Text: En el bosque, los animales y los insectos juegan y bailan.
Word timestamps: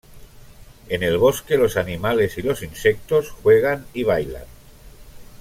En 0.89 1.03
el 1.03 1.19
bosque, 1.19 1.59
los 1.59 1.77
animales 1.77 2.35
y 2.39 2.41
los 2.41 2.63
insectos 2.63 3.29
juegan 3.29 3.85
y 3.93 4.01
bailan. 4.01 4.45